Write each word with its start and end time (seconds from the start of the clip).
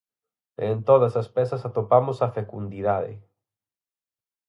E 0.61 0.63
en 0.73 0.79
todas 0.89 1.13
as 1.21 1.27
pezas 1.35 1.65
atopamos 1.69 2.17
a 2.25 2.33
fecundidade. 2.37 3.13